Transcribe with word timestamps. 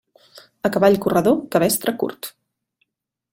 A 0.69 0.71
cavall 0.75 0.97
corredor, 1.03 1.37
cabestre 1.57 1.95
curt. 2.05 2.31